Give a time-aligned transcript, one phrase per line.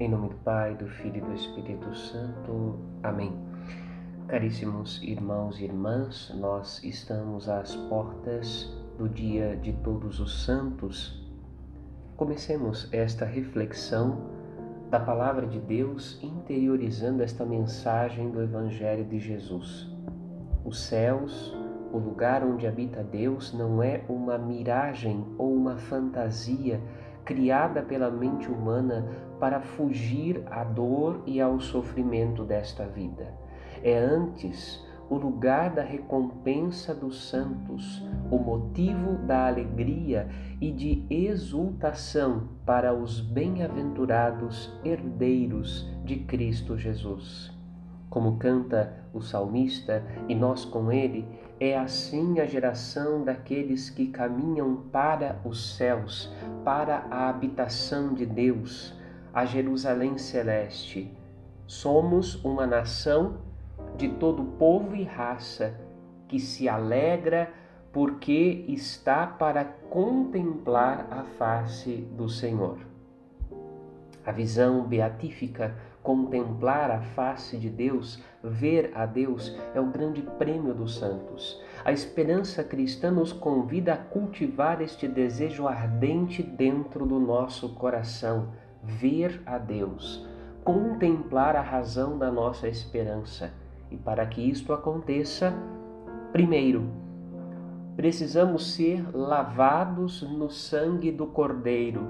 [0.00, 2.78] Em nome do Pai, do Filho e do Espírito Santo.
[3.02, 3.36] Amém.
[4.28, 11.20] Caríssimos irmãos e irmãs, nós estamos às portas do dia de Todos os Santos.
[12.16, 14.20] Comecemos esta reflexão
[14.88, 19.90] da Palavra de Deus interiorizando esta mensagem do Evangelho de Jesus.
[20.64, 21.52] Os céus,
[21.92, 26.80] o lugar onde habita Deus, não é uma miragem ou uma fantasia
[27.28, 29.06] criada pela mente humana
[29.38, 33.34] para fugir à dor e ao sofrimento desta vida.
[33.82, 40.26] É antes o lugar da recompensa dos santos, o motivo da alegria
[40.58, 47.57] e de exultação para os bem-aventurados herdeiros de Cristo Jesus.
[48.08, 51.26] Como canta o salmista, e nós com ele,
[51.60, 56.32] é assim a geração daqueles que caminham para os céus,
[56.64, 58.94] para a habitação de Deus,
[59.32, 61.12] a Jerusalém celeste.
[61.66, 63.38] Somos uma nação
[63.96, 65.74] de todo povo e raça
[66.28, 67.52] que se alegra
[67.92, 72.87] porque está para contemplar a face do Senhor.
[74.28, 75.74] A visão beatífica
[76.08, 81.60] Contemplar a face de Deus, ver a Deus, é o grande prêmio dos santos.
[81.84, 88.48] A esperança cristã nos convida a cultivar este desejo ardente dentro do nosso coração,
[88.82, 90.26] ver a Deus,
[90.64, 93.52] contemplar a razão da nossa esperança.
[93.90, 95.52] E para que isto aconteça,
[96.32, 96.88] primeiro,
[97.96, 102.06] precisamos ser lavados no sangue do Cordeiro.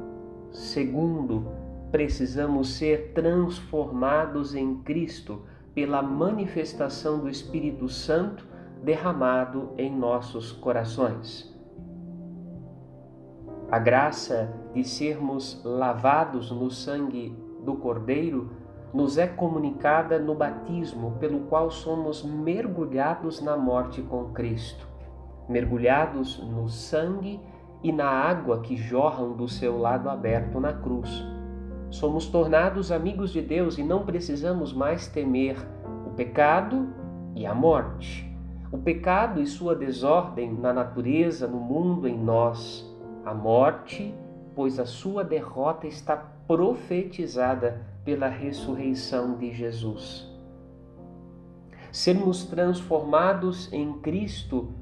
[0.53, 5.42] Segundo, precisamos ser transformados em Cristo
[5.75, 8.47] pela manifestação do Espírito Santo
[8.83, 11.56] derramado em nossos corações.
[13.70, 18.50] A graça de sermos lavados no sangue do Cordeiro
[18.92, 24.87] nos é comunicada no batismo, pelo qual somos mergulhados na morte com Cristo,
[25.49, 27.38] mergulhados no sangue
[27.82, 31.38] e na água que jorram do seu lado aberto na cruz
[31.91, 35.56] somos tornados amigos de Deus e não precisamos mais temer
[36.06, 36.88] o pecado
[37.34, 38.28] e a morte.
[38.71, 42.87] O pecado e sua desordem na natureza, no mundo, em nós.
[43.25, 44.15] A morte,
[44.54, 46.16] pois a sua derrota está
[46.47, 50.26] profetizada pela ressurreição de Jesus.
[51.91, 54.75] Sermos transformados em Cristo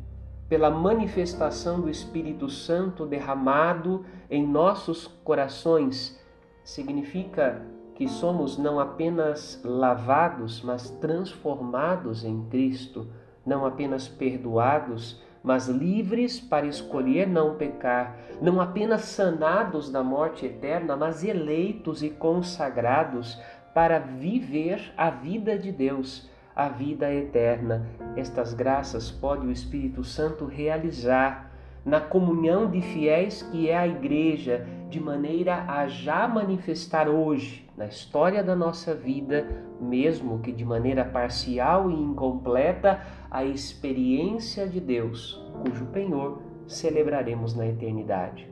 [0.48, 6.20] pela manifestação do Espírito Santo derramado em nossos corações
[6.66, 7.62] significa
[7.94, 13.06] que somos não apenas lavados, mas transformados em Cristo,
[13.46, 20.96] não apenas perdoados, mas livres para escolher não pecar, não apenas sanados da morte eterna,
[20.96, 23.40] mas eleitos e consagrados
[23.72, 27.86] para viver a vida de Deus, a vida eterna.
[28.16, 31.55] Estas graças pode o Espírito Santo realizar
[31.86, 37.86] na comunhão de fiéis que é a igreja, de maneira a já manifestar hoje, na
[37.86, 39.46] história da nossa vida,
[39.80, 47.66] mesmo que de maneira parcial e incompleta, a experiência de Deus, cujo penhor celebraremos na
[47.68, 48.50] eternidade.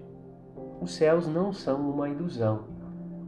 [0.81, 2.67] Os céus não são uma ilusão.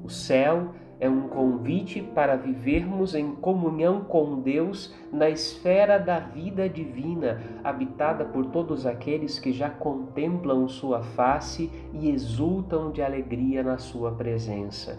[0.04, 6.18] O céu é é um convite para vivermos em comunhão com Deus na esfera da
[6.18, 13.62] vida divina, habitada por todos aqueles que já contemplam Sua face e exultam de alegria
[13.62, 14.98] na Sua presença.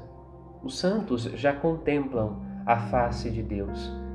[0.63, 4.07] Os santos já contemplam a face de Deus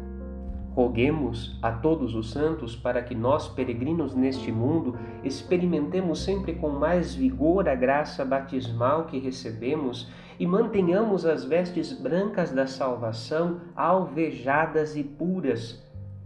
[0.75, 7.15] Roguemos a todos os santos para que nós, peregrinos neste mundo, experimentemos sempre com mais
[7.15, 10.11] vigor a graça batismal que recebemos
[10.43, 15.81] e mantenhamos as vestes brancas da salvação alvejadas e puras,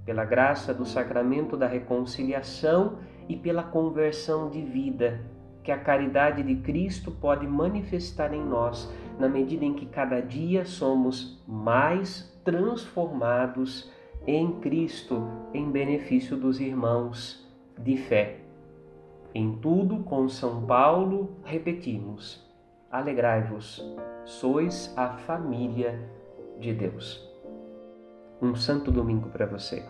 [0.06, 5.21] pela graça do sacramento da reconciliação e pela conversão de vida,
[5.62, 10.65] que a caridade de Cristo pode manifestar em nós, na medida em que cada dia
[10.65, 13.92] somos mais transformados
[14.27, 17.47] em Cristo em benefício dos irmãos
[17.78, 18.39] de fé.
[19.34, 22.46] Em tudo, com São Paulo, repetimos:
[22.97, 23.84] alegrai-vos,
[24.25, 26.01] sois a família
[26.59, 27.22] de Deus.
[28.41, 29.84] Um santo domingo para você.